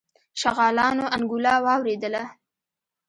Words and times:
شغالانو 0.41 1.05
انګولا 1.15 1.55
واورېدله. 1.65 2.23